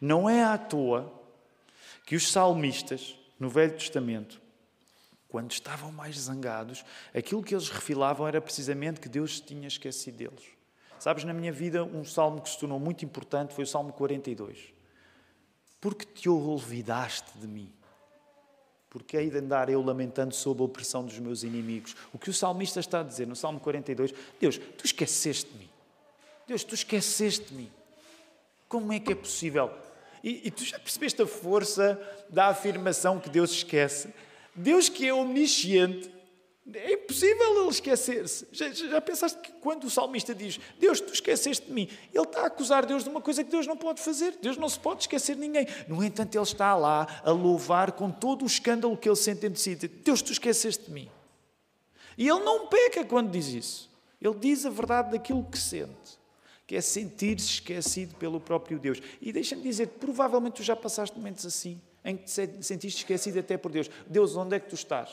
[0.00, 1.14] Não é à toa
[2.04, 4.42] que os salmistas, no Velho Testamento,
[5.30, 10.44] quando estavam mais zangados, aquilo que eles refilavam era precisamente que Deus tinha esquecido deles.
[10.98, 14.58] Sabes, na minha vida, um salmo que se tornou muito importante foi o Salmo 42.
[15.80, 17.72] Porque te olvidaste de mim?
[18.90, 21.96] Porque hei de andar eu lamentando sob a opressão dos meus inimigos?
[22.12, 25.70] O que o salmista está a dizer no Salmo 42, Deus, tu esqueceste de mim.
[26.46, 27.72] Deus, tu esqueceste de mim.
[28.68, 29.70] Como é que é possível?
[30.22, 34.12] E, e tu já percebeste a força da afirmação que Deus esquece?
[34.60, 36.10] Deus que é omnisciente,
[36.74, 38.46] é impossível ele esquecer-se.
[38.52, 42.42] Já, já, pensaste que quando o salmista diz Deus, tu esqueceste de mim, ele está
[42.42, 44.36] a acusar Deus de uma coisa que Deus não pode fazer.
[44.40, 45.66] Deus não se pode esquecer de ninguém.
[45.88, 49.54] No entanto, ele está lá a louvar com todo o escândalo que ele sente em
[49.54, 49.74] si.
[49.74, 51.10] Deus, tu esqueceste de mim.
[52.16, 53.90] E ele não peca quando diz isso.
[54.20, 56.20] Ele diz a verdade daquilo que sente.
[56.66, 59.00] Que é sentir-se esquecido pelo próprio Deus.
[59.20, 63.56] E deixa-me dizer, provavelmente tu já passaste momentos assim em que te sentiste esquecido até
[63.56, 63.90] por Deus.
[64.06, 65.10] Deus, onde é que tu estás?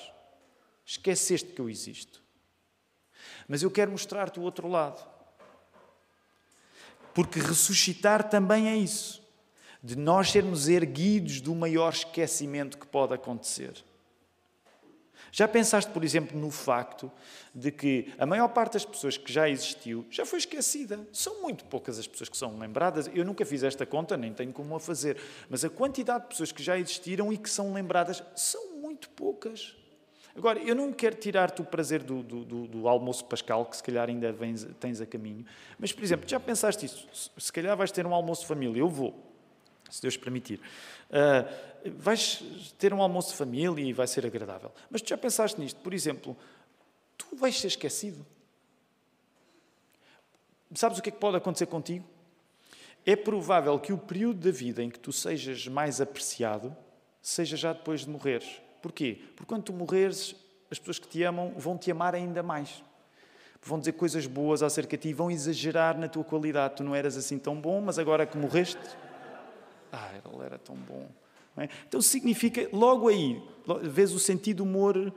[0.86, 2.24] Esqueceste que eu existo.
[3.48, 5.06] Mas eu quero mostrar-te o outro lado.
[7.14, 9.22] Porque ressuscitar também é isso.
[9.82, 13.84] De nós sermos erguidos do maior esquecimento que pode acontecer.
[15.32, 17.12] Já pensaste, por exemplo, no facto
[17.54, 21.00] de que a maior parte das pessoas que já existiu já foi esquecida?
[21.12, 23.10] São muito poucas as pessoas que são lembradas.
[23.14, 25.18] Eu nunca fiz esta conta, nem tenho como a fazer.
[25.50, 29.76] Mas a quantidade de pessoas que já existiram e que são lembradas são muito poucas.
[30.38, 33.82] Agora, eu não quero tirar-te o prazer do, do, do, do, almoço pascal, que se
[33.82, 35.44] calhar ainda vens, tens a caminho.
[35.80, 37.32] Mas, por exemplo, já pensaste isso?
[37.36, 38.80] Se calhar vais ter um almoço de família.
[38.80, 39.27] Eu vou,
[39.90, 40.60] se Deus permitir.
[41.10, 42.44] Uh, vais
[42.78, 44.72] ter um almoço de família e vai ser agradável.
[44.90, 45.80] Mas tu já pensaste nisto?
[45.82, 46.36] Por exemplo,
[47.18, 48.26] tu vais ser esquecido.
[50.76, 52.06] Sabes o que é que pode acontecer contigo?
[53.06, 56.76] É provável que o período da vida em que tu sejas mais apreciado
[57.22, 58.62] seja já depois de morreres.
[58.82, 59.22] Porquê?
[59.36, 60.36] Porque quando tu morreres,
[60.70, 62.84] as pessoas que te amam vão te amar ainda mais.
[63.62, 66.76] Vão dizer coisas boas acerca de ti, vão exagerar na tua qualidade.
[66.76, 68.80] Tu não eras assim tão bom, mas agora que morreste,
[69.92, 71.08] ah, ele era tão bom.
[71.58, 71.70] É?
[71.88, 73.42] Então significa, logo aí,
[73.84, 75.12] vês o sentido humor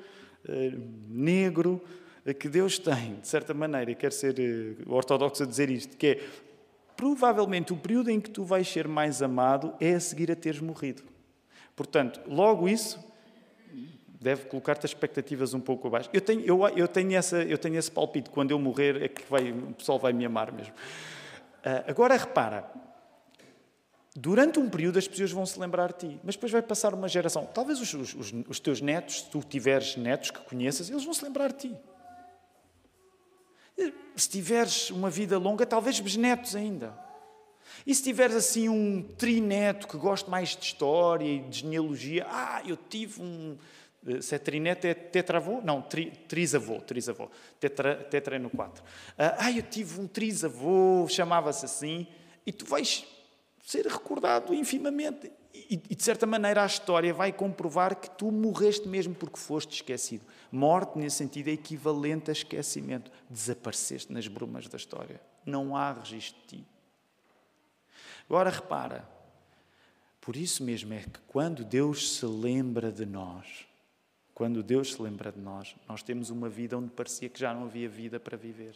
[0.49, 0.73] eh,
[1.09, 1.83] negro
[2.25, 6.07] eh, que Deus tem, de certa maneira, quer ser eh, ortodoxo a dizer isto, que
[6.07, 6.29] é,
[6.97, 10.61] provavelmente o período em que tu vais ser mais amado é a seguir a teres
[10.61, 11.03] morrido.
[11.77, 12.99] Portanto, logo isso
[14.21, 16.11] deve colocar-te as expectativas um pouco abaixo.
[16.13, 19.23] Eu tenho, eu, eu, tenho essa, eu tenho esse palpite, quando eu morrer é que
[19.31, 20.75] vai, o pessoal vai me amar mesmo.
[20.75, 22.71] Uh, agora repara,
[24.15, 27.09] Durante um período as pessoas vão se lembrar de ti, mas depois vai passar uma
[27.09, 27.47] geração.
[27.47, 31.25] Talvez os, os, os teus netos, se tu tiveres netos que conheças, eles vão se
[31.25, 31.77] lembrar de ti.
[34.17, 36.93] Se tiveres uma vida longa, talvez bisnetos ainda.
[37.87, 42.63] E se tiveres assim um trineto que gosta mais de história e de genealogia, ah,
[42.67, 43.57] eu tive um
[44.03, 45.61] Uh, se é trinete, é tetravô?
[45.63, 46.81] Não, tri, trisavô.
[46.81, 47.29] trisavô.
[47.59, 48.83] Tetra, tetra no 4.
[48.83, 48.87] Uh,
[49.19, 52.07] ah, eu tive um trisavô, chamava-se assim,
[52.47, 53.07] e tu vais
[53.71, 55.31] ser recordado infimamente.
[55.53, 60.25] E, de certa maneira, a história vai comprovar que tu morreste mesmo porque foste esquecido.
[60.51, 63.13] Morte, nesse sentido, é equivalente a esquecimento.
[63.29, 65.21] Desapareceste nas brumas da história.
[65.47, 66.67] Não há registro de ti.
[68.29, 69.09] Agora repara,
[70.21, 73.67] por isso mesmo é que quando Deus se lembra de nós,
[74.35, 77.65] quando Deus se lembra de nós, nós temos uma vida onde parecia que já não
[77.65, 78.75] havia vida para viver.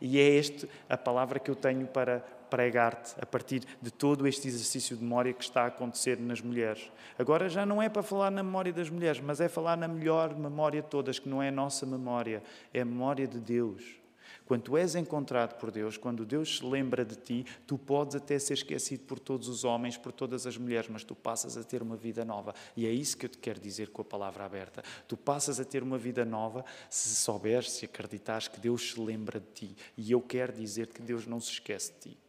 [0.00, 4.48] E é esta a palavra que eu tenho para pregar-te a partir de todo este
[4.48, 6.90] exercício de memória que está a acontecer nas mulheres.
[7.18, 10.34] Agora já não é para falar na memória das mulheres, mas é falar na melhor
[10.36, 12.42] memória de todas, que não é a nossa memória,
[12.72, 14.06] é a memória de Deus.
[14.46, 18.38] Quando tu és encontrado por Deus, quando Deus se lembra de ti, tu podes até
[18.38, 21.82] ser esquecido por todos os homens, por todas as mulheres, mas tu passas a ter
[21.82, 22.54] uma vida nova.
[22.76, 24.84] E é isso que eu te quero dizer com a palavra aberta.
[25.08, 29.40] Tu passas a ter uma vida nova se souberes, se acreditares que Deus se lembra
[29.40, 29.76] de ti.
[29.96, 32.25] E eu quero dizer que Deus não se esquece de ti.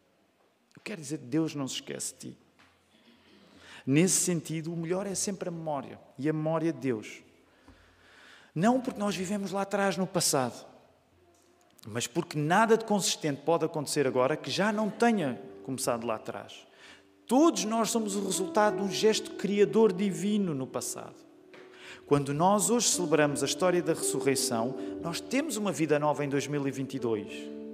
[0.78, 2.38] Eu quero dizer Deus não se esquece de ti.
[3.86, 7.21] Nesse sentido, o melhor é sempre a memória e a memória de Deus.
[8.55, 10.65] Não porque nós vivemos lá atrás no passado
[11.89, 16.67] mas porque nada de consistente pode acontecer agora que já não tenha começado lá atrás.
[17.25, 21.15] Todos nós somos o resultado de um gesto criador divino no passado.
[22.05, 27.66] Quando nós hoje celebramos a história da ressurreição, nós temos uma vida nova em 2022.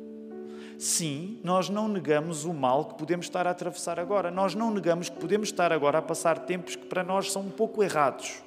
[0.78, 4.32] Sim, nós não negamos o mal que podemos estar a atravessar agora.
[4.32, 7.52] Nós não negamos que podemos estar agora a passar tempos que para nós são um
[7.52, 8.42] pouco errados.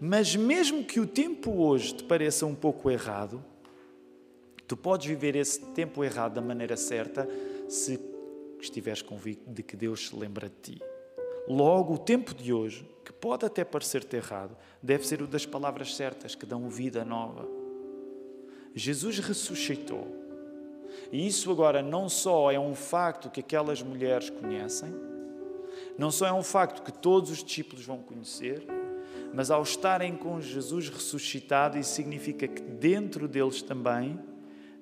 [0.00, 3.44] Mas mesmo que o tempo hoje te pareça um pouco errado,
[4.66, 7.28] tu podes viver esse tempo errado da maneira certa
[7.68, 8.00] se
[8.60, 10.82] estiveres convicto de que Deus se lembra de ti.
[11.48, 15.94] Logo, o tempo de hoje, que pode até parecer-te errado, deve ser o das palavras
[15.96, 17.59] certas que dão vida nova.
[18.74, 20.16] Jesus ressuscitou.
[21.12, 24.92] E isso agora não só é um facto que aquelas mulheres conhecem,
[25.98, 28.64] não só é um facto que todos os discípulos vão conhecer,
[29.32, 34.18] mas ao estarem com Jesus ressuscitado, isso significa que dentro deles também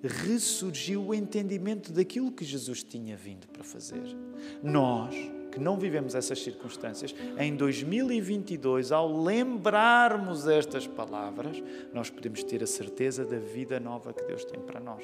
[0.03, 4.16] ressurgiu o entendimento daquilo que Jesus tinha vindo para fazer.
[4.62, 5.14] Nós,
[5.51, 12.66] que não vivemos essas circunstâncias, em 2022, ao lembrarmos estas palavras, nós podemos ter a
[12.66, 15.03] certeza da vida nova que Deus tem para nós.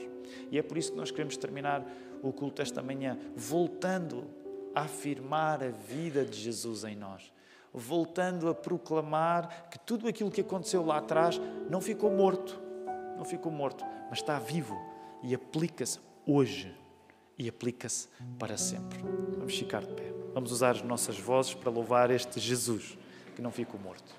[0.50, 1.84] E é por isso que nós queremos terminar
[2.22, 4.24] o culto esta manhã, voltando
[4.74, 7.32] a afirmar a vida de Jesus em nós
[7.74, 12.62] voltando a proclamar que tudo aquilo que aconteceu lá atrás não ficou morto,
[13.16, 14.80] não ficou morto, mas está vivo
[15.24, 16.72] e aplica-se hoje
[17.38, 18.08] e aplica-se
[18.38, 18.98] para sempre.
[19.38, 20.12] Vamos ficar de pé.
[20.32, 22.98] Vamos usar as nossas vozes para louvar este Jesus
[23.34, 24.14] que não ficou morto.